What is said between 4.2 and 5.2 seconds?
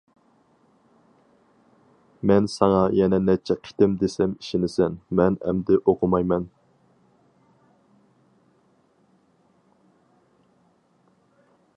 ئىشىنىسەن؟